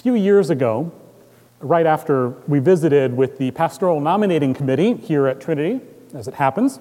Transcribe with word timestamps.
few 0.00 0.14
years 0.14 0.48
ago, 0.48 0.90
right 1.60 1.84
after 1.84 2.30
we 2.48 2.58
visited 2.58 3.14
with 3.14 3.36
the 3.36 3.50
pastoral 3.50 4.00
nominating 4.00 4.54
committee 4.54 4.94
here 4.94 5.26
at 5.26 5.42
Trinity, 5.42 5.78
as 6.14 6.26
it 6.26 6.32
happens, 6.32 6.80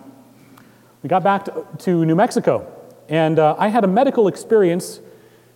we 1.03 1.09
got 1.09 1.21
back 1.21 1.43
to, 1.43 1.67
to 1.79 2.05
New 2.05 2.15
Mexico, 2.15 2.65
and 3.09 3.37
uh, 3.37 3.57
I 3.59 3.67
had 3.67 3.83
a 3.83 3.87
medical 3.87 4.29
experience 4.29 5.01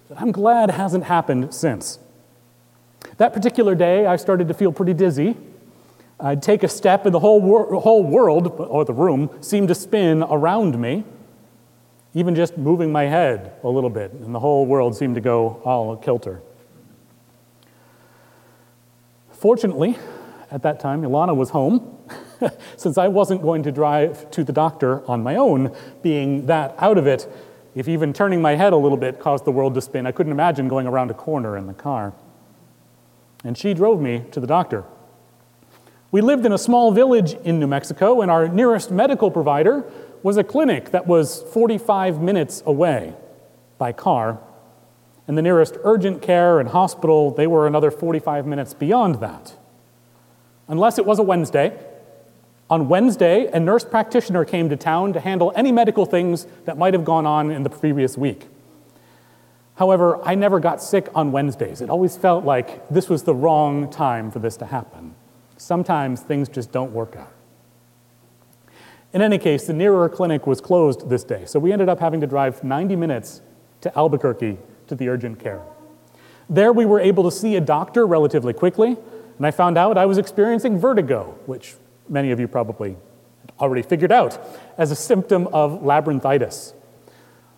that 0.10 0.20
I'm 0.20 0.34
glad 0.34 0.72
hasn't 0.72 1.06
happened 1.06 1.54
since. 1.54 2.00
That 3.16 3.32
particular 3.32 3.76
day, 3.76 4.08
I 4.08 4.18
started 4.18 4.50
to 4.50 4.54
feel 4.54 4.74
pretty 4.74 4.94
dizzy. 4.94 5.38
I'd 6.20 6.44
take 6.44 6.64
a 6.64 6.68
step, 6.68 7.06
and 7.06 7.16
the 7.16 7.20
whole, 7.20 7.40
wor- 7.40 7.80
whole 7.80 8.04
world, 8.04 8.48
or 8.60 8.84
the 8.84 8.94
room, 8.94 9.30
seemed 9.40 9.70
to 9.70 9.76
spin 9.76 10.22
around 10.24 10.78
me. 10.78 11.06
Even 12.14 12.36
just 12.36 12.58
moving 12.58 12.92
my 12.92 13.04
head 13.04 13.54
a 13.64 13.70
little 13.70 13.90
bit, 13.90 14.12
and 14.12 14.36
the 14.36 14.40
whole 14.40 14.66
world 14.66 14.98
seemed 14.98 15.16
to 15.16 15.22
go 15.22 15.62
all 15.64 15.96
kilter. 15.96 16.42
Fortunately, 19.44 19.98
at 20.52 20.62
that 20.62 20.80
time, 20.80 21.02
Ilana 21.02 21.36
was 21.36 21.50
home, 21.50 21.98
since 22.78 22.98
I 22.98 23.10
wasn't 23.10 23.42
going 23.42 23.64
to 23.64 23.74
drive 23.74 24.32
to 24.32 24.42
the 24.46 24.54
doctor 24.54 25.06
on 25.06 25.22
my 25.22 25.36
own, 25.36 25.76
being 26.02 26.46
that 26.46 26.74
out 26.78 26.98
of 26.98 27.08
it. 27.08 27.28
If 27.76 27.90
even 27.90 28.14
turning 28.14 28.42
my 28.42 28.56
head 28.56 28.72
a 28.72 28.78
little 28.78 28.98
bit 28.98 29.20
caused 29.20 29.44
the 29.44 29.52
world 29.52 29.74
to 29.74 29.82
spin, 29.82 30.08
I 30.08 30.14
couldn't 30.14 30.32
imagine 30.32 30.70
going 30.70 30.88
around 30.88 31.12
a 31.12 31.14
corner 31.14 31.58
in 31.58 31.68
the 31.68 31.74
car. 31.74 32.14
And 33.44 33.58
she 33.58 33.74
drove 33.74 34.00
me 34.00 34.24
to 34.32 34.40
the 34.40 34.48
doctor. 34.48 34.86
We 36.10 36.22
lived 36.22 36.46
in 36.46 36.54
a 36.54 36.58
small 36.58 36.94
village 36.94 37.34
in 37.44 37.60
New 37.60 37.68
Mexico, 37.68 38.22
and 38.22 38.32
our 38.32 38.48
nearest 38.48 38.92
medical 38.92 39.30
provider 39.30 39.84
was 40.22 40.38
a 40.38 40.44
clinic 40.46 40.92
that 40.92 41.06
was 41.06 41.44
45 41.52 42.22
minutes 42.22 42.64
away 42.66 43.14
by 43.78 43.92
car. 43.92 44.40
And 45.28 45.38
the 45.38 45.42
nearest 45.42 45.78
urgent 45.84 46.22
care 46.22 46.60
and 46.60 46.70
hospital, 46.70 47.32
they 47.32 47.48
were 47.48 47.66
another 47.66 47.92
45 47.92 48.46
minutes 48.46 48.74
beyond 48.74 49.16
that. 49.16 49.56
Unless 50.68 50.98
it 50.98 51.06
was 51.06 51.20
a 51.20 51.24
Wednesday. 51.24 51.78
On 52.70 52.90
Wednesday, 52.90 53.48
a 53.48 53.60
nurse 53.60 53.86
practitioner 53.86 54.46
came 54.46 54.70
to 54.70 54.76
town 54.76 55.14
to 55.14 55.20
handle 55.20 55.52
any 55.56 55.72
medical 55.72 56.06
things 56.06 56.48
that 56.66 56.78
might 56.78 56.94
have 56.94 57.06
gone 57.06 57.26
on 57.26 57.52
in 57.52 57.64
the 57.64 57.70
previous 57.70 58.18
week. 58.18 58.48
However, 59.76 60.22
I 60.24 60.36
never 60.36 60.60
got 60.60 60.82
sick 60.82 61.10
on 61.16 61.32
Wednesdays. 61.32 61.82
It 61.82 61.90
always 61.90 62.16
felt 62.16 62.46
like 62.46 62.88
this 62.90 63.10
was 63.10 63.24
the 63.24 63.34
wrong 63.34 63.90
time 63.90 64.30
for 64.30 64.40
this 64.40 64.56
to 64.58 64.66
happen. 64.66 65.16
Sometimes 65.58 66.22
things 66.22 66.50
just 66.50 66.72
don't 66.72 66.92
work 66.92 67.16
out. 67.16 67.32
In 69.14 69.22
any 69.22 69.38
case, 69.38 69.68
the 69.68 69.74
nearer 69.74 70.10
clinic 70.10 70.48
was 70.48 70.60
closed 70.60 71.10
this 71.10 71.24
day, 71.24 71.46
so 71.46 71.60
we 71.60 71.72
ended 71.72 71.90
up 71.90 72.00
having 72.00 72.20
to 72.22 72.28
drive 72.28 72.64
90 72.64 72.96
minutes 72.96 73.42
to 73.82 73.96
Albuquerque 73.98 74.58
to 74.88 74.96
the 74.96 75.10
urgent 75.10 75.40
care. 75.40 75.62
There, 76.50 76.74
we 76.74 76.86
were 76.86 77.00
able 77.00 77.24
to 77.24 77.32
see 77.32 77.56
a 77.56 77.62
doctor 77.62 78.06
relatively 78.06 78.54
quickly, 78.54 78.98
and 79.38 79.48
I 79.48 79.52
found 79.52 79.78
out 79.78 79.98
I 79.98 80.06
was 80.06 80.18
experiencing 80.18 80.78
vertigo, 80.78 81.38
which 81.46 81.76
many 82.10 82.32
of 82.32 82.40
you 82.40 82.48
probably 82.48 82.98
already 83.60 83.82
figured 83.82 84.12
out 84.12 84.40
as 84.78 84.92
a 84.92 84.96
symptom 84.96 85.48
of 85.48 85.82
labyrinthitis. 85.82 86.74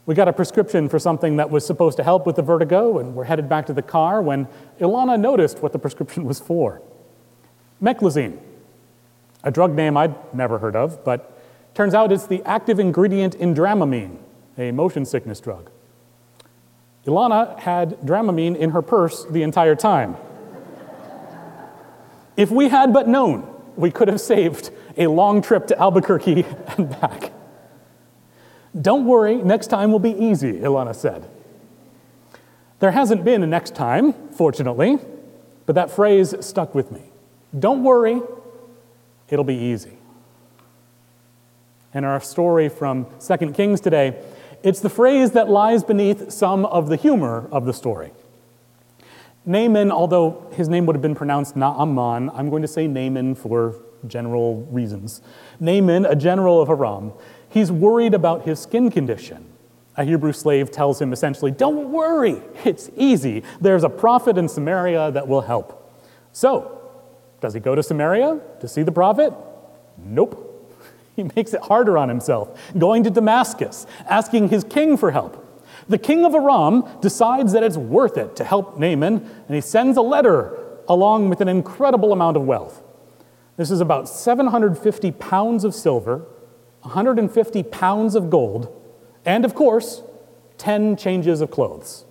We 0.05 0.13
got 0.13 0.27
a 0.27 0.33
prescription 0.33 0.87
for 0.87 0.99
something 0.99 1.37
that 1.37 1.49
was 1.49 1.65
supposed 1.65 1.97
to 1.97 2.03
help 2.03 2.27
with 2.27 2.35
the 2.35 2.43
vertigo, 2.43 2.99
and 2.99 3.15
we're 3.15 3.23
headed 3.23 3.49
back 3.49 3.65
to 3.67 3.73
the 3.73 3.81
car 3.81 4.21
when 4.21 4.47
Ilana 4.79 5.19
noticed 5.19 5.63
what 5.63 5.73
the 5.73 5.79
prescription 5.85 6.25
was 6.25 6.39
for. 6.39 6.81
Meclizine, 7.81 8.39
a 9.43 9.51
drug 9.51 9.73
name 9.73 9.97
I'd 9.97 10.33
never 10.33 10.59
heard 10.59 10.75
of, 10.75 11.03
but 11.03 11.41
turns 11.73 11.93
out 11.93 12.11
it's 12.11 12.27
the 12.27 12.43
active 12.45 12.79
ingredient 12.79 13.35
in 13.35 13.53
Dramamine, 13.55 14.17
a 14.57 14.71
motion 14.71 15.05
sickness 15.05 15.39
drug. 15.39 15.71
Ilana 17.05 17.59
had 17.59 17.99
Dramamine 18.01 18.55
in 18.55 18.71
her 18.71 18.81
purse 18.81 19.25
the 19.25 19.43
entire 19.43 19.75
time. 19.75 20.17
if 22.35 22.49
we 22.49 22.69
had 22.69 22.91
but 22.93 23.07
known, 23.07 23.47
we 23.75 23.91
could 23.91 24.07
have 24.07 24.21
saved 24.21 24.71
a 24.97 25.07
long 25.07 25.41
trip 25.41 25.67
to 25.67 25.79
Albuquerque 25.79 26.45
and 26.77 26.89
back. 26.89 27.31
Don't 28.79 29.05
worry, 29.05 29.37
next 29.37 29.67
time 29.67 29.91
will 29.91 29.99
be 29.99 30.11
easy, 30.11 30.53
Ilana 30.53 30.95
said. 30.95 31.29
There 32.79 32.91
hasn't 32.91 33.23
been 33.23 33.41
a 33.41 33.47
next 33.47 33.73
time, 33.75 34.13
fortunately, 34.31 34.97
but 35.65 35.75
that 35.75 35.91
phrase 35.91 36.35
stuck 36.41 36.75
with 36.75 36.91
me. 36.91 37.01
Don't 37.57 37.83
worry, 37.83 38.21
it'll 39.29 39.45
be 39.45 39.55
easy. 39.55 39.97
And 41.93 42.05
our 42.05 42.19
story 42.19 42.67
from 42.67 43.07
2 43.25 43.53
Kings 43.53 43.79
today, 43.79 44.21
it's 44.65 44.79
the 44.79 44.89
phrase 44.89 45.31
that 45.31 45.47
lies 45.47 45.83
beneath 45.83 46.31
some 46.31 46.65
of 46.65 46.89
the 46.89 46.95
humor 46.95 47.47
of 47.51 47.65
the 47.65 47.73
story. 47.73 48.11
Naaman, 49.45 49.91
although 49.91 50.51
his 50.53 50.67
name 50.67 50.87
would 50.87 50.95
have 50.95 51.03
been 51.03 51.13
pronounced 51.13 51.55
Naaman, 51.55 52.31
I'm 52.31 52.49
going 52.49 52.63
to 52.63 52.67
say 52.67 52.87
Naaman 52.87 53.35
for 53.35 53.75
general 54.07 54.63
reasons. 54.71 55.21
Naaman, 55.59 56.07
a 56.07 56.15
general 56.15 56.59
of 56.59 56.69
Aram, 56.69 57.13
he's 57.47 57.71
worried 57.71 58.15
about 58.15 58.45
his 58.45 58.59
skin 58.59 58.89
condition. 58.89 59.45
A 59.97 60.03
Hebrew 60.03 60.33
slave 60.33 60.71
tells 60.71 60.99
him 60.99 61.13
essentially, 61.13 61.51
Don't 61.51 61.91
worry, 61.91 62.41
it's 62.65 62.89
easy. 62.97 63.43
There's 63.61 63.83
a 63.83 63.89
prophet 63.89 64.35
in 64.35 64.49
Samaria 64.49 65.11
that 65.11 65.27
will 65.27 65.41
help. 65.41 65.95
So, 66.31 66.81
does 67.39 67.53
he 67.53 67.59
go 67.59 67.75
to 67.75 67.83
Samaria 67.83 68.41
to 68.61 68.67
see 68.67 68.81
the 68.81 68.91
prophet? 68.91 69.31
Nope. 69.97 70.44
He 71.17 71.23
makes 71.35 71.53
it 71.53 71.61
harder 71.61 71.97
on 71.97 72.09
himself, 72.09 72.59
going 72.77 73.03
to 73.03 73.09
Damascus, 73.09 73.87
asking 74.09 74.49
his 74.49 74.65
king 74.65 74.97
for 74.97 75.11
help. 75.11 75.41
The 75.87 75.97
king 75.97 76.25
of 76.25 76.35
Aram 76.35 76.83
decides 77.01 77.53
that 77.53 77.63
it's 77.63 77.77
worth 77.77 78.17
it 78.17 78.35
to 78.35 78.43
help 78.43 78.77
Naaman, 78.77 79.17
and 79.47 79.55
he 79.55 79.61
sends 79.61 79.97
a 79.97 80.01
letter 80.01 80.57
along 80.89 81.29
with 81.29 81.41
an 81.41 81.47
incredible 81.47 82.11
amount 82.11 82.37
of 82.37 82.43
wealth. 82.43 82.83
This 83.57 83.71
is 83.71 83.79
about 83.79 84.09
750 84.09 85.11
pounds 85.11 85.63
of 85.63 85.73
silver, 85.73 86.25
150 86.81 87.63
pounds 87.63 88.15
of 88.15 88.29
gold, 88.29 88.81
and 89.25 89.45
of 89.45 89.55
course, 89.55 90.03
10 90.57 90.97
changes 90.97 91.41
of 91.41 91.49
clothes. 91.49 92.05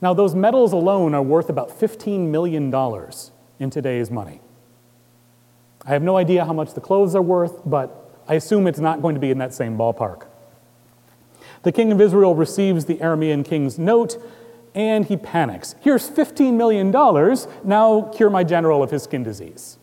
Now, 0.00 0.14
those 0.14 0.34
metals 0.34 0.72
alone 0.72 1.14
are 1.14 1.22
worth 1.22 1.48
about 1.48 1.70
$15 1.70 2.28
million 2.28 2.72
in 3.58 3.70
today's 3.70 4.10
money. 4.10 4.40
I 5.86 5.90
have 5.90 6.02
no 6.02 6.16
idea 6.16 6.44
how 6.44 6.52
much 6.52 6.74
the 6.74 6.80
clothes 6.80 7.14
are 7.14 7.22
worth, 7.22 7.60
but 7.66 8.10
I 8.26 8.34
assume 8.34 8.66
it's 8.66 8.78
not 8.78 9.02
going 9.02 9.14
to 9.14 9.20
be 9.20 9.30
in 9.30 9.38
that 9.38 9.52
same 9.52 9.76
ballpark. 9.76 10.26
The 11.62 11.72
king 11.72 11.92
of 11.92 12.00
Israel 12.00 12.34
receives 12.34 12.84
the 12.84 12.96
Aramean 12.96 13.44
king's 13.44 13.78
note 13.78 14.16
and 14.74 15.04
he 15.06 15.16
panics. 15.16 15.74
Here's 15.80 16.10
$15 16.10 16.54
million, 16.54 16.90
now 17.64 18.02
cure 18.14 18.30
my 18.30 18.44
general 18.44 18.82
of 18.82 18.90
his 18.90 19.04
skin 19.04 19.22
disease. 19.22 19.78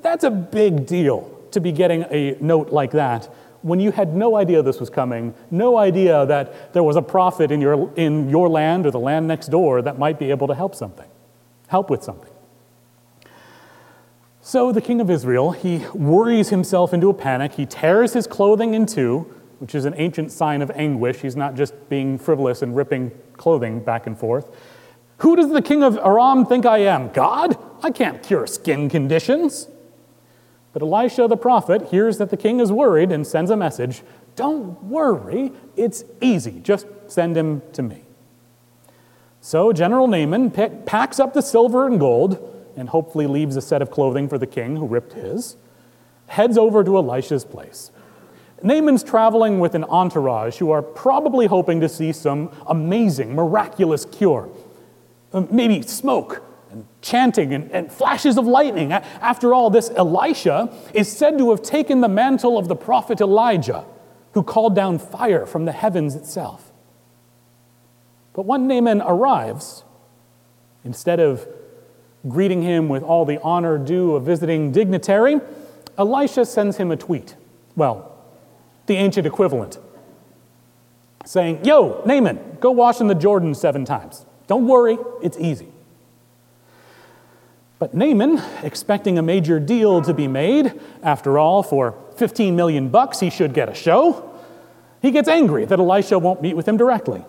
That's 0.00 0.24
a 0.24 0.30
big 0.30 0.86
deal 0.86 1.36
to 1.50 1.60
be 1.60 1.72
getting 1.72 2.04
a 2.10 2.36
note 2.40 2.70
like 2.70 2.92
that 2.92 3.28
when 3.62 3.80
you 3.80 3.92
had 3.92 4.14
no 4.14 4.36
idea 4.36 4.62
this 4.62 4.80
was 4.80 4.88
coming, 4.88 5.34
no 5.50 5.76
idea 5.76 6.24
that 6.26 6.72
there 6.72 6.82
was 6.82 6.96
a 6.96 7.02
prophet 7.02 7.50
in 7.50 7.60
your, 7.60 7.92
in 7.94 8.30
your 8.30 8.48
land 8.48 8.86
or 8.86 8.90
the 8.90 8.98
land 8.98 9.28
next 9.28 9.48
door 9.48 9.82
that 9.82 9.98
might 9.98 10.18
be 10.18 10.30
able 10.30 10.46
to 10.46 10.54
help 10.54 10.74
something, 10.74 11.08
help 11.68 11.90
with 11.90 12.02
something. 12.02 12.30
So 14.42 14.72
the 14.72 14.80
king 14.80 15.00
of 15.00 15.10
Israel, 15.10 15.52
he 15.52 15.86
worries 15.94 16.48
himself 16.48 16.94
into 16.94 17.10
a 17.10 17.14
panic. 17.14 17.52
He 17.52 17.66
tears 17.66 18.14
his 18.14 18.26
clothing 18.26 18.72
in 18.72 18.86
two, 18.86 19.20
which 19.58 19.74
is 19.74 19.84
an 19.84 19.94
ancient 19.98 20.32
sign 20.32 20.62
of 20.62 20.70
anguish. 20.70 21.18
He's 21.18 21.36
not 21.36 21.54
just 21.54 21.88
being 21.90 22.18
frivolous 22.18 22.62
and 22.62 22.74
ripping 22.74 23.12
clothing 23.36 23.80
back 23.80 24.06
and 24.06 24.18
forth. 24.18 24.50
Who 25.18 25.36
does 25.36 25.50
the 25.50 25.60
king 25.60 25.82
of 25.82 25.98
Aram 25.98 26.46
think 26.46 26.64
I 26.64 26.78
am? 26.78 27.10
God? 27.10 27.58
I 27.82 27.90
can't 27.90 28.22
cure 28.22 28.46
skin 28.46 28.88
conditions. 28.88 29.68
But 30.72 30.82
Elisha 30.82 31.28
the 31.28 31.36
prophet 31.36 31.88
hears 31.88 32.16
that 32.18 32.30
the 32.30 32.36
king 32.36 32.60
is 32.60 32.72
worried 32.72 33.12
and 33.12 33.26
sends 33.26 33.50
a 33.50 33.56
message 33.56 34.02
Don't 34.36 34.82
worry, 34.84 35.52
it's 35.76 36.04
easy. 36.22 36.60
Just 36.60 36.86
send 37.08 37.36
him 37.36 37.60
to 37.72 37.82
me. 37.82 38.04
So 39.42 39.72
General 39.72 40.06
Naaman 40.06 40.50
packs 40.50 41.20
up 41.20 41.34
the 41.34 41.42
silver 41.42 41.86
and 41.86 42.00
gold 42.00 42.59
and 42.76 42.88
hopefully 42.88 43.26
leaves 43.26 43.56
a 43.56 43.60
set 43.60 43.82
of 43.82 43.90
clothing 43.90 44.28
for 44.28 44.38
the 44.38 44.46
king 44.46 44.76
who 44.76 44.86
ripped 44.86 45.12
his, 45.12 45.56
heads 46.26 46.56
over 46.56 46.84
to 46.84 46.96
Elisha's 46.96 47.44
place. 47.44 47.90
Naaman's 48.62 49.02
traveling 49.02 49.58
with 49.58 49.74
an 49.74 49.84
entourage 49.84 50.58
who 50.58 50.70
are 50.70 50.82
probably 50.82 51.46
hoping 51.46 51.80
to 51.80 51.88
see 51.88 52.12
some 52.12 52.54
amazing, 52.66 53.34
miraculous 53.34 54.04
cure. 54.04 54.50
Uh, 55.32 55.46
maybe 55.50 55.82
smoke 55.82 56.42
and 56.70 56.86
chanting 57.02 57.54
and, 57.54 57.70
and, 57.72 57.90
flashes 57.90 58.36
of 58.36 58.46
lightning. 58.46 58.92
After 58.92 59.54
all, 59.54 59.70
this 59.70 59.90
Elisha 59.90 60.72
is 60.92 61.10
said 61.10 61.38
to 61.38 61.50
have 61.50 61.62
taken 61.62 62.00
the 62.00 62.08
mantle 62.08 62.58
of 62.58 62.68
the 62.68 62.76
prophet 62.76 63.20
Elijah, 63.20 63.84
who 64.32 64.42
called 64.42 64.74
down 64.74 64.98
fire 64.98 65.46
from 65.46 65.64
the 65.64 65.72
heavens 65.72 66.14
itself. 66.14 66.70
But 68.32 68.46
when 68.46 68.68
Naaman 68.68 69.02
arrives, 69.02 69.84
instead 70.84 71.18
of 71.18 71.48
greeting 72.28 72.62
him 72.62 72.88
with 72.88 73.02
all 73.02 73.24
the 73.24 73.40
honor 73.42 73.78
due 73.78 74.14
a 74.14 74.20
visiting 74.20 74.72
dignitary, 74.72 75.40
Elisha 75.98 76.44
sends 76.44 76.76
him 76.76 76.90
a 76.90 76.96
tweet. 76.96 77.34
Well, 77.76 78.16
the 78.86 78.96
ancient 78.96 79.26
equivalent, 79.26 79.78
saying, 81.24 81.64
Yo, 81.64 82.02
Naaman, 82.04 82.58
go 82.60 82.70
wash 82.70 83.00
in 83.00 83.06
the 83.06 83.14
Jordan 83.14 83.54
seven 83.54 83.84
times. 83.84 84.24
Don't 84.46 84.66
worry, 84.66 84.98
it's 85.22 85.38
easy. 85.38 85.68
But 87.78 87.94
Naaman, 87.94 88.42
expecting 88.62 89.18
a 89.18 89.22
major 89.22 89.58
deal 89.58 90.02
to 90.02 90.12
be 90.12 90.28
made, 90.28 90.78
after 91.02 91.38
all, 91.38 91.62
for 91.62 91.94
15 92.16 92.54
million 92.54 92.90
bucks, 92.90 93.20
he 93.20 93.30
should 93.30 93.54
get 93.54 93.68
a 93.70 93.74
show. 93.74 94.30
He 95.00 95.10
gets 95.10 95.28
angry 95.28 95.64
that 95.64 95.78
Elisha 95.78 96.18
won't 96.18 96.42
meet 96.42 96.54
with 96.54 96.68
him 96.68 96.76
directly. 96.76 97.24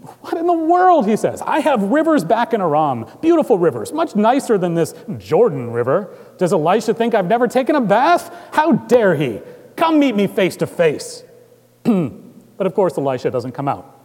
What 0.00 0.34
in 0.38 0.46
the 0.46 0.52
world, 0.52 1.06
he 1.06 1.16
says? 1.16 1.42
I 1.42 1.60
have 1.60 1.82
rivers 1.82 2.24
back 2.24 2.54
in 2.54 2.60
Aram, 2.60 3.06
beautiful 3.20 3.58
rivers, 3.58 3.92
much 3.92 4.16
nicer 4.16 4.56
than 4.56 4.74
this 4.74 4.94
Jordan 5.18 5.72
River. 5.72 6.14
Does 6.38 6.52
Elisha 6.52 6.94
think 6.94 7.14
I've 7.14 7.26
never 7.26 7.46
taken 7.46 7.76
a 7.76 7.80
bath? 7.80 8.34
How 8.52 8.72
dare 8.72 9.14
he? 9.14 9.40
Come 9.76 9.98
meet 9.98 10.14
me 10.16 10.26
face 10.26 10.56
to 10.56 10.66
face. 10.66 11.22
But 12.60 12.66
of 12.66 12.74
course, 12.74 12.98
Elisha 12.98 13.30
doesn't 13.30 13.52
come 13.52 13.68
out. 13.68 13.98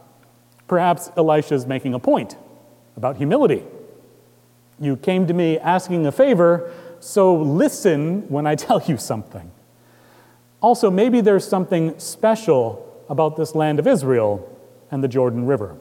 Perhaps 0.70 1.12
Elisha 1.18 1.56
is 1.56 1.66
making 1.66 1.94
a 1.94 2.00
point 2.00 2.38
about 2.96 3.18
humility. 3.18 3.66
You 4.80 4.96
came 4.96 5.28
to 5.28 5.34
me 5.34 5.60
asking 5.60 6.06
a 6.06 6.12
favor, 6.14 6.72
so 7.02 7.36
listen 7.36 8.22
when 8.30 8.48
I 8.48 8.56
tell 8.56 8.82
you 8.84 8.96
something. 8.96 9.52
Also, 10.62 10.90
maybe 10.90 11.20
there's 11.20 11.46
something 11.46 12.00
special 12.00 13.04
about 13.10 13.36
this 13.36 13.56
land 13.56 13.78
of 13.78 13.88
Israel 13.88 14.50
and 14.90 15.04
the 15.04 15.10
Jordan 15.10 15.46
River. 15.46 15.76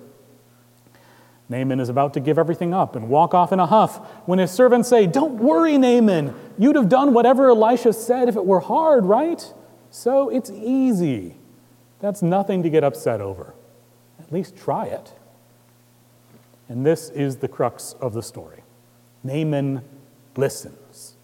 Naaman 1.48 1.78
is 1.78 1.88
about 1.88 2.14
to 2.14 2.20
give 2.20 2.38
everything 2.38 2.72
up 2.72 2.96
and 2.96 3.08
walk 3.08 3.34
off 3.34 3.52
in 3.52 3.60
a 3.60 3.66
huff 3.66 3.98
when 4.26 4.38
his 4.38 4.50
servants 4.50 4.88
say, 4.88 5.06
Don't 5.06 5.34
worry, 5.34 5.76
Naaman. 5.76 6.34
You'd 6.58 6.76
have 6.76 6.88
done 6.88 7.12
whatever 7.12 7.50
Elisha 7.50 7.92
said 7.92 8.28
if 8.28 8.36
it 8.36 8.46
were 8.46 8.60
hard, 8.60 9.04
right? 9.04 9.52
So 9.90 10.30
it's 10.30 10.50
easy. 10.50 11.36
That's 12.00 12.22
nothing 12.22 12.62
to 12.62 12.70
get 12.70 12.82
upset 12.82 13.20
over. 13.20 13.54
At 14.18 14.32
least 14.32 14.56
try 14.56 14.86
it. 14.86 15.12
And 16.68 16.84
this 16.84 17.10
is 17.10 17.36
the 17.36 17.48
crux 17.48 17.94
of 18.00 18.14
the 18.14 18.22
story. 18.22 18.62
Naaman 19.22 19.82
listens. 20.36 21.14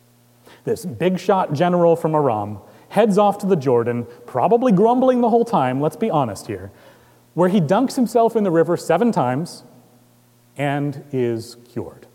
This 0.64 0.84
big 0.84 1.18
shot 1.18 1.54
general 1.54 1.96
from 1.96 2.14
Aram 2.14 2.58
heads 2.90 3.16
off 3.18 3.38
to 3.38 3.46
the 3.46 3.56
Jordan, 3.56 4.06
probably 4.26 4.72
grumbling 4.72 5.20
the 5.20 5.30
whole 5.30 5.44
time, 5.44 5.80
let's 5.80 5.96
be 5.96 6.10
honest 6.10 6.46
here, 6.46 6.70
where 7.34 7.48
he 7.48 7.60
dunks 7.60 7.96
himself 7.96 8.36
in 8.36 8.44
the 8.44 8.50
river 8.50 8.76
seven 8.76 9.12
times 9.12 9.62
and 10.56 11.04
is 11.12 11.56
cured. 11.68 12.06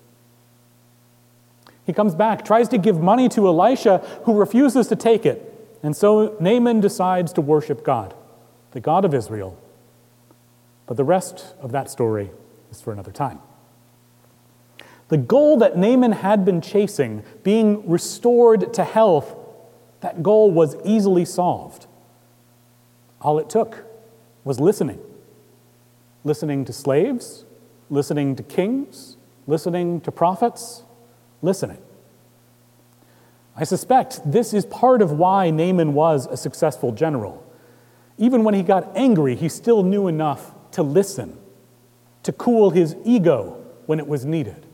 He 1.85 1.93
comes 1.93 2.15
back, 2.15 2.43
tries 2.43 2.67
to 2.69 2.77
give 2.77 2.99
money 2.99 3.29
to 3.29 3.47
Elisha, 3.47 3.99
who 4.23 4.33
refuses 4.33 4.87
to 4.87 4.95
take 4.95 5.25
it. 5.25 5.51
And 5.83 5.95
so 5.95 6.35
Naaman 6.39 6.79
decides 6.79 7.31
to 7.33 7.41
worship 7.41 7.83
God, 7.83 8.15
the 8.71 8.79
God 8.79 9.05
of 9.05 9.13
Israel. 9.13 9.57
But 10.87 10.97
the 10.97 11.03
rest 11.03 11.53
of 11.61 11.71
that 11.73 11.89
story 11.89 12.31
is 12.71 12.81
for 12.81 12.91
another 12.91 13.11
time. 13.11 13.39
The 15.09 15.17
goal 15.17 15.57
that 15.57 15.77
Naaman 15.77 16.13
had 16.13 16.43
been 16.45 16.61
chasing, 16.61 17.23
being 17.43 17.87
restored 17.87 18.73
to 18.73 18.83
health, 18.83 19.35
that 20.01 20.23
goal 20.23 20.49
was 20.49 20.75
easily 20.83 21.25
solved. 21.25 21.85
All 23.21 23.37
it 23.37 23.49
took 23.49 23.85
was 24.43 24.59
listening. 24.59 24.99
Listening 26.23 26.65
to 26.65 26.73
slaves, 26.73 27.45
listening 27.89 28.35
to 28.35 28.43
kings, 28.43 29.17
listening 29.47 30.01
to 30.01 30.11
prophets, 30.11 30.83
listening. 31.41 31.77
I 33.55 33.63
suspect 33.63 34.19
this 34.29 34.53
is 34.53 34.65
part 34.65 35.01
of 35.01 35.11
why 35.11 35.49
Naaman 35.49 35.93
was 35.93 36.27
a 36.27 36.35
successful 36.35 36.91
general. 36.91 37.41
Even 38.17 38.43
when 38.43 38.53
he 38.53 38.63
got 38.63 38.95
angry, 38.95 39.35
he 39.35 39.49
still 39.49 39.83
knew 39.83 40.07
enough 40.07 40.53
to 40.71 40.83
listen, 40.83 41.37
to 42.23 42.31
cool 42.33 42.71
his 42.71 42.95
ego 43.05 43.63
when 43.85 43.99
it 43.99 44.07
was 44.07 44.25
needed. 44.25 44.65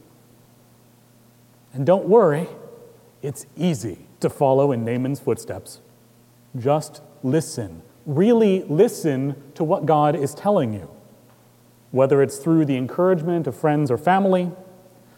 And 1.74 1.86
don't 1.86 2.08
worry, 2.08 2.48
it's 3.22 3.46
easy 3.56 4.00
to 4.20 4.30
follow 4.30 4.72
in 4.72 4.84
Naaman's 4.84 5.20
footsteps. 5.20 5.80
Just 6.58 7.02
listen. 7.24 7.82
Really 8.06 8.64
listen 8.64 9.36
to 9.56 9.64
what 9.64 9.86
God 9.86 10.16
is 10.16 10.34
telling 10.34 10.74
you, 10.74 10.90
whether 11.92 12.22
it's 12.22 12.38
through 12.38 12.66
the 12.66 12.78
encouragement 12.78 13.48
of 13.48 13.56
friends 13.56 13.92
or 13.92 13.98
family, 13.98 14.52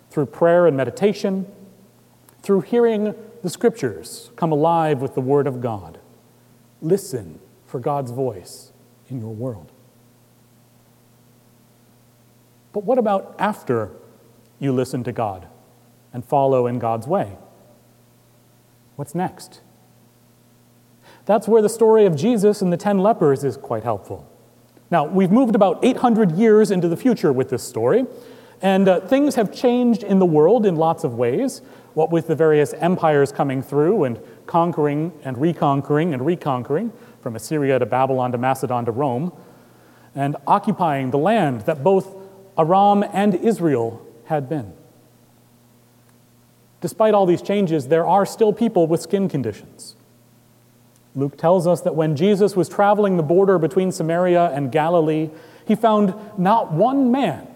through 0.09 0.25
prayer 0.25 0.67
and 0.67 0.75
meditation, 0.75 1.45
through 2.41 2.61
hearing 2.61 3.15
the 3.41 3.49
scriptures 3.49 4.31
come 4.35 4.51
alive 4.51 5.01
with 5.01 5.15
the 5.15 5.21
Word 5.21 5.47
of 5.47 5.61
God. 5.61 5.99
Listen 6.81 7.39
for 7.65 7.79
God's 7.79 8.11
voice 8.11 8.71
in 9.09 9.19
your 9.19 9.33
world. 9.33 9.71
But 12.71 12.83
what 12.83 12.97
about 12.97 13.35
after 13.37 13.91
you 14.59 14.71
listen 14.71 15.03
to 15.03 15.11
God 15.11 15.47
and 16.11 16.25
follow 16.25 16.67
in 16.67 16.79
God's 16.79 17.07
way? 17.07 17.37
What's 18.95 19.15
next? 19.15 19.61
That's 21.25 21.47
where 21.47 21.61
the 21.61 21.69
story 21.69 22.05
of 22.05 22.15
Jesus 22.15 22.61
and 22.61 22.73
the 22.73 22.77
ten 22.77 22.99
lepers 22.99 23.43
is 23.43 23.57
quite 23.57 23.83
helpful. 23.83 24.27
Now, 24.93 25.05
we've 25.05 25.31
moved 25.31 25.55
about 25.55 25.83
800 25.83 26.33
years 26.33 26.69
into 26.69 26.87
the 26.87 26.95
future 26.95 27.33
with 27.33 27.49
this 27.49 27.63
story, 27.63 28.05
and 28.61 28.87
uh, 28.87 28.99
things 28.99 29.33
have 29.33 29.51
changed 29.51 30.03
in 30.03 30.19
the 30.19 30.25
world 30.27 30.67
in 30.67 30.75
lots 30.75 31.03
of 31.03 31.15
ways. 31.15 31.63
What 31.95 32.11
with 32.11 32.27
the 32.27 32.35
various 32.35 32.73
empires 32.73 33.31
coming 33.31 33.63
through 33.63 34.03
and 34.03 34.19
conquering 34.45 35.11
and 35.23 35.35
reconquering 35.39 36.13
and 36.13 36.23
reconquering, 36.23 36.93
from 37.23 37.35
Assyria 37.35 37.79
to 37.79 37.87
Babylon 37.87 38.33
to 38.33 38.37
Macedon 38.37 38.85
to 38.85 38.91
Rome, 38.91 39.33
and 40.13 40.35
occupying 40.45 41.09
the 41.09 41.17
land 41.17 41.61
that 41.61 41.83
both 41.83 42.15
Aram 42.55 43.03
and 43.11 43.33
Israel 43.33 44.05
had 44.25 44.47
been. 44.47 44.73
Despite 46.81 47.15
all 47.15 47.25
these 47.25 47.41
changes, 47.41 47.87
there 47.87 48.05
are 48.05 48.27
still 48.27 48.53
people 48.53 48.85
with 48.85 49.01
skin 49.01 49.27
conditions. 49.27 49.95
Luke 51.15 51.37
tells 51.37 51.67
us 51.67 51.81
that 51.81 51.95
when 51.95 52.15
Jesus 52.15 52.55
was 52.55 52.67
traveling 52.67 53.17
the 53.17 53.23
border 53.23 53.59
between 53.59 53.91
Samaria 53.91 54.51
and 54.51 54.71
Galilee, 54.71 55.29
he 55.67 55.75
found 55.75 56.15
not 56.37 56.71
one 56.71 57.11
man 57.11 57.47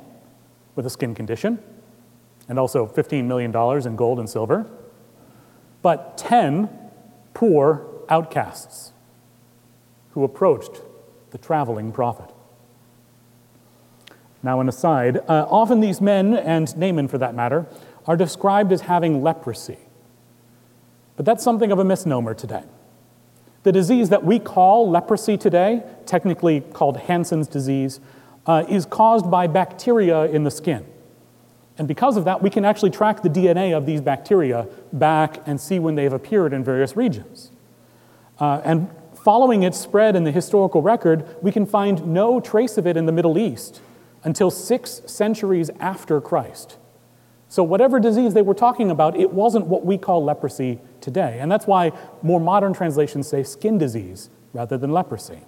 with 0.75 0.85
a 0.85 0.89
skin 0.89 1.15
condition, 1.15 1.59
and 2.47 2.59
also 2.59 2.87
$15 2.87 3.25
million 3.25 3.55
in 3.85 3.95
gold 3.95 4.19
and 4.19 4.29
silver, 4.29 4.69
but 5.81 6.17
10 6.17 6.69
poor 7.33 7.85
outcasts 8.09 8.93
who 10.11 10.23
approached 10.23 10.81
the 11.31 11.37
traveling 11.37 11.91
prophet. 11.91 12.33
Now, 14.43 14.59
an 14.61 14.69
aside, 14.69 15.17
uh, 15.27 15.47
often 15.49 15.79
these 15.79 15.99
men, 15.99 16.35
and 16.35 16.75
Naaman 16.77 17.07
for 17.07 17.17
that 17.17 17.35
matter, 17.35 17.65
are 18.05 18.15
described 18.15 18.71
as 18.71 18.81
having 18.81 19.21
leprosy. 19.21 19.79
But 21.15 21.25
that's 21.25 21.43
something 21.43 21.71
of 21.71 21.79
a 21.79 21.83
misnomer 21.83 22.33
today. 22.33 22.63
The 23.67 23.73
disease 23.73 24.07
that 24.11 24.23
we 24.23 24.39
call 24.39 24.89
leprosy 24.89 25.35
today, 25.35 25.83
technically 26.05 26.61
called 26.61 26.95
Hansen's 26.95 27.49
disease, 27.49 27.99
uh, 28.45 28.63
is 28.69 28.85
caused 28.85 29.29
by 29.29 29.47
bacteria 29.47 30.23
in 30.23 30.45
the 30.45 30.51
skin. 30.51 30.85
And 31.77 31.85
because 31.85 32.15
of 32.15 32.23
that, 32.23 32.41
we 32.41 32.49
can 32.49 32.63
actually 32.63 32.91
track 32.91 33.23
the 33.23 33.29
DNA 33.29 33.75
of 33.75 33.85
these 33.85 33.99
bacteria 33.99 34.69
back 34.93 35.45
and 35.45 35.59
see 35.59 35.79
when 35.79 35.95
they've 35.95 36.13
appeared 36.13 36.53
in 36.53 36.63
various 36.63 36.95
regions. 36.95 37.51
Uh, 38.39 38.61
and 38.63 38.89
following 39.13 39.63
its 39.63 39.77
spread 39.77 40.15
in 40.15 40.23
the 40.23 40.31
historical 40.31 40.81
record, 40.81 41.25
we 41.41 41.51
can 41.51 41.65
find 41.65 42.07
no 42.07 42.39
trace 42.39 42.77
of 42.77 42.87
it 42.87 42.95
in 42.95 43.05
the 43.05 43.11
Middle 43.11 43.37
East 43.37 43.81
until 44.23 44.49
six 44.49 45.01
centuries 45.07 45.69
after 45.81 46.21
Christ. 46.21 46.77
So, 47.49 47.63
whatever 47.63 47.99
disease 47.99 48.33
they 48.33 48.41
were 48.41 48.53
talking 48.53 48.91
about, 48.91 49.15
it 49.17 49.31
wasn't 49.31 49.67
what 49.67 49.85
we 49.85 49.97
call 49.97 50.23
leprosy 50.23 50.79
today. 50.99 51.37
And 51.39 51.51
that's 51.51 51.65
why 51.65 51.91
more 52.21 52.39
modern 52.39 52.73
translations 52.73 53.27
say 53.27 53.43
skin 53.43 53.77
disease 53.77 54.29
rather 54.53 54.77
than 54.77 54.91
leprosy. 54.91 55.39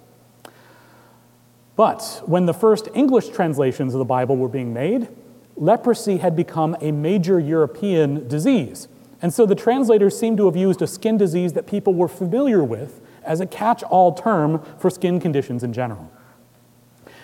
But 1.76 2.22
when 2.26 2.46
the 2.46 2.54
first 2.54 2.88
English 2.94 3.28
translations 3.28 3.94
of 3.94 3.98
the 3.98 4.04
Bible 4.04 4.36
were 4.36 4.48
being 4.48 4.72
made, 4.72 5.08
leprosy 5.56 6.18
had 6.18 6.36
become 6.36 6.76
a 6.80 6.92
major 6.92 7.38
European 7.38 8.28
disease. 8.28 8.88
And 9.22 9.32
so 9.32 9.44
the 9.44 9.54
translators 9.54 10.18
seem 10.18 10.36
to 10.38 10.46
have 10.46 10.56
used 10.56 10.80
a 10.80 10.86
skin 10.86 11.18
disease 11.18 11.52
that 11.52 11.66
people 11.66 11.94
were 11.94 12.08
familiar 12.08 12.64
with 12.64 13.00
as 13.22 13.40
a 13.40 13.46
catch 13.46 13.82
all 13.82 14.14
term 14.14 14.62
for 14.78 14.88
skin 14.88 15.20
conditions 15.20 15.62
in 15.62 15.72
general. 15.72 16.10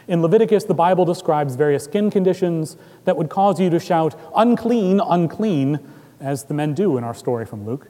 In 0.08 0.22
Leviticus, 0.22 0.64
the 0.64 0.74
Bible 0.74 1.04
describes 1.04 1.56
various 1.56 1.84
skin 1.84 2.10
conditions 2.10 2.76
that 3.04 3.16
would 3.16 3.28
cause 3.28 3.58
you 3.58 3.70
to 3.70 3.80
shout, 3.80 4.18
unclean, 4.36 5.00
unclean, 5.00 5.80
as 6.20 6.44
the 6.44 6.54
men 6.54 6.74
do 6.74 6.96
in 6.96 7.04
our 7.04 7.14
story 7.14 7.44
from 7.44 7.66
Luke. 7.66 7.88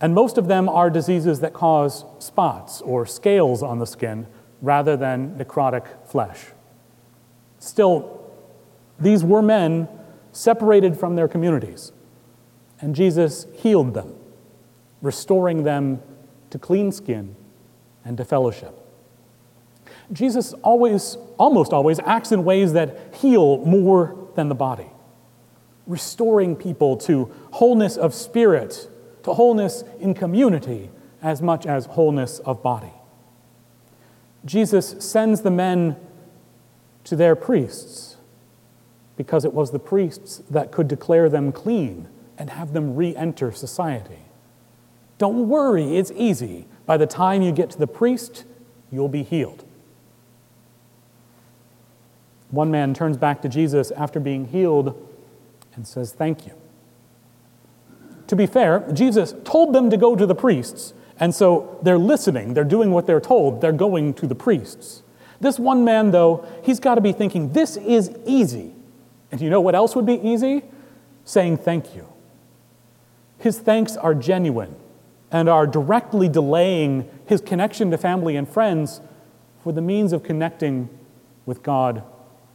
And 0.00 0.14
most 0.14 0.36
of 0.36 0.48
them 0.48 0.68
are 0.68 0.90
diseases 0.90 1.40
that 1.40 1.52
cause 1.52 2.04
spots 2.18 2.80
or 2.82 3.06
scales 3.06 3.62
on 3.62 3.78
the 3.78 3.86
skin 3.86 4.26
rather 4.60 4.96
than 4.96 5.38
necrotic 5.38 5.86
flesh. 6.06 6.46
Still, 7.58 8.20
these 8.98 9.24
were 9.24 9.42
men 9.42 9.88
separated 10.32 10.98
from 10.98 11.16
their 11.16 11.28
communities, 11.28 11.92
and 12.80 12.94
Jesus 12.94 13.46
healed 13.54 13.94
them, 13.94 14.14
restoring 15.00 15.62
them 15.62 16.02
to 16.50 16.58
clean 16.58 16.92
skin 16.92 17.36
and 18.04 18.16
to 18.16 18.24
fellowship. 18.24 18.81
Jesus 20.12 20.52
always, 20.62 21.16
almost 21.38 21.72
always, 21.72 21.98
acts 22.00 22.32
in 22.32 22.44
ways 22.44 22.74
that 22.74 23.14
heal 23.14 23.58
more 23.64 24.28
than 24.34 24.48
the 24.48 24.54
body, 24.54 24.88
restoring 25.86 26.54
people 26.54 26.96
to 26.98 27.32
wholeness 27.52 27.96
of 27.96 28.14
spirit, 28.14 28.88
to 29.22 29.32
wholeness 29.32 29.84
in 30.00 30.14
community, 30.14 30.90
as 31.22 31.40
much 31.40 31.66
as 31.66 31.86
wholeness 31.86 32.40
of 32.40 32.62
body. 32.62 32.92
Jesus 34.44 34.96
sends 34.98 35.42
the 35.42 35.50
men 35.50 35.96
to 37.04 37.16
their 37.16 37.36
priests 37.36 38.16
because 39.16 39.44
it 39.44 39.52
was 39.52 39.70
the 39.70 39.78
priests 39.78 40.42
that 40.50 40.72
could 40.72 40.88
declare 40.88 41.28
them 41.28 41.52
clean 41.52 42.08
and 42.38 42.50
have 42.50 42.72
them 42.72 42.96
re 42.96 43.14
enter 43.14 43.52
society. 43.52 44.18
Don't 45.18 45.48
worry, 45.48 45.96
it's 45.96 46.10
easy. 46.16 46.66
By 46.86 46.96
the 46.96 47.06
time 47.06 47.42
you 47.42 47.52
get 47.52 47.70
to 47.70 47.78
the 47.78 47.86
priest, 47.86 48.44
you'll 48.90 49.08
be 49.08 49.22
healed. 49.22 49.64
One 52.52 52.70
man 52.70 52.92
turns 52.92 53.16
back 53.16 53.40
to 53.42 53.48
Jesus 53.48 53.90
after 53.92 54.20
being 54.20 54.46
healed 54.46 54.94
and 55.74 55.86
says, 55.86 56.12
Thank 56.12 56.46
you. 56.46 56.52
To 58.26 58.36
be 58.36 58.46
fair, 58.46 58.86
Jesus 58.92 59.34
told 59.42 59.74
them 59.74 59.88
to 59.90 59.96
go 59.96 60.14
to 60.14 60.26
the 60.26 60.34
priests, 60.34 60.92
and 61.18 61.34
so 61.34 61.78
they're 61.82 61.98
listening, 61.98 62.52
they're 62.52 62.62
doing 62.62 62.90
what 62.90 63.06
they're 63.06 63.20
told, 63.20 63.62
they're 63.62 63.72
going 63.72 64.12
to 64.14 64.26
the 64.26 64.34
priests. 64.34 65.02
This 65.40 65.58
one 65.58 65.82
man, 65.82 66.10
though, 66.10 66.46
he's 66.62 66.78
got 66.78 66.96
to 66.96 67.00
be 67.00 67.12
thinking, 67.12 67.52
This 67.54 67.78
is 67.78 68.14
easy. 68.26 68.74
And 69.32 69.40
you 69.40 69.48
know 69.48 69.62
what 69.62 69.74
else 69.74 69.96
would 69.96 70.06
be 70.06 70.20
easy? 70.20 70.62
Saying 71.24 71.56
thank 71.56 71.96
you. 71.96 72.06
His 73.38 73.58
thanks 73.58 73.96
are 73.96 74.14
genuine 74.14 74.76
and 75.30 75.48
are 75.48 75.66
directly 75.66 76.28
delaying 76.28 77.08
his 77.24 77.40
connection 77.40 77.90
to 77.92 77.96
family 77.96 78.36
and 78.36 78.46
friends 78.46 79.00
for 79.62 79.72
the 79.72 79.80
means 79.80 80.12
of 80.12 80.22
connecting 80.22 80.90
with 81.46 81.62
God 81.62 82.02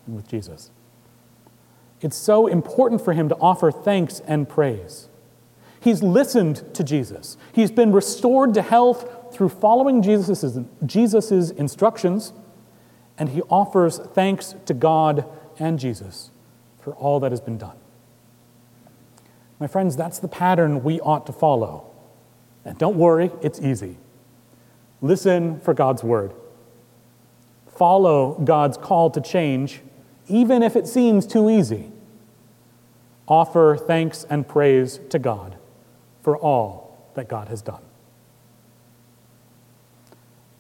with 0.08 0.28
Jesus. 0.28 0.72
It's 2.02 2.16
so 2.16 2.48
important 2.48 3.04
for 3.04 3.14
him 3.14 3.28
to 3.30 3.36
offer 3.38 3.72
thanks 3.72 4.22
and 4.22 4.48
praise. 4.48 5.10
He's 5.80 6.04
listened 6.04 6.64
to 6.74 6.84
Jesus. 6.84 7.38
He's 7.54 7.72
been 7.72 7.92
restored 7.92 8.54
to 8.56 8.62
health 8.62 9.34
through 9.34 9.50
following 9.50 10.02
Jesus' 10.02 10.58
Jesus's 10.86 11.52
instructions, 11.52 12.34
and 13.18 13.30
he 13.30 13.42
offers 13.44 14.00
thanks 14.00 14.56
to 14.66 14.74
God 14.74 15.26
and 15.60 15.80
Jesus 15.80 16.32
for 16.80 16.94
all 16.96 17.20
that 17.20 17.32
has 17.32 17.42
been 17.42 17.58
done. 17.58 17.78
My 19.60 19.68
friends, 19.68 19.96
that's 19.98 20.20
the 20.20 20.28
pattern 20.28 20.84
we 20.84 21.00
ought 21.00 21.26
to 21.26 21.34
follow. 21.34 21.92
And 22.64 22.78
don't 22.78 22.98
worry, 22.98 23.32
it's 23.42 23.60
easy. 23.60 23.98
Listen 25.02 25.60
for 25.62 25.74
God's 25.74 26.04
word. 26.04 26.34
Follow 27.68 28.34
God's 28.44 28.78
call 28.78 29.10
to 29.12 29.22
change, 29.22 29.82
even 30.28 30.64
if 30.64 30.76
it 30.76 30.88
seems 30.88 31.26
too 31.26 31.50
easy. 31.50 31.92
Offer 33.28 33.78
thanks 33.78 34.26
and 34.30 34.48
praise 34.48 35.00
to 35.10 35.20
God 35.20 35.58
for 36.22 36.38
all 36.38 36.98
that 37.16 37.28
God 37.28 37.48
has 37.50 37.62
done. 37.62 37.82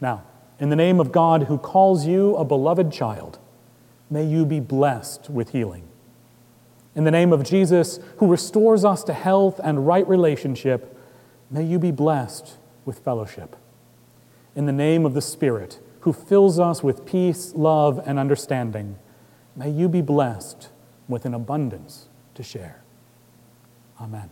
Now, 0.01 0.23
in 0.59 0.69
the 0.69 0.75
name 0.75 0.99
of 0.99 1.11
God 1.11 1.43
who 1.43 1.57
calls 1.57 2.05
you 2.05 2.35
a 2.35 2.43
beloved 2.43 2.91
child, 2.91 3.39
may 4.09 4.25
you 4.25 4.45
be 4.45 4.59
blessed 4.59 5.29
with 5.29 5.51
healing. 5.51 5.83
In 6.95 7.03
the 7.03 7.11
name 7.11 7.31
of 7.31 7.43
Jesus, 7.43 7.99
who 8.17 8.27
restores 8.27 8.83
us 8.83 9.03
to 9.03 9.13
health 9.13 9.59
and 9.63 9.85
right 9.85 10.07
relationship, 10.07 10.97
May 11.49 11.63
you 11.63 11.79
be 11.79 11.91
blessed 11.91 12.57
with 12.85 12.99
fellowship. 12.99 13.55
In 14.55 14.65
the 14.65 14.73
name 14.73 15.05
of 15.05 15.13
the 15.13 15.21
Spirit, 15.21 15.79
who 16.01 16.11
fills 16.11 16.59
us 16.59 16.83
with 16.83 17.05
peace, 17.05 17.53
love, 17.55 18.01
and 18.05 18.19
understanding, 18.19 18.97
may 19.57 19.69
you 19.69 19.89
be 19.89 20.01
blessed 20.01 20.69
with 21.09 21.25
an 21.25 21.33
abundance 21.33 22.07
to 22.35 22.43
share. 22.43 22.83
Amen. 23.99 24.29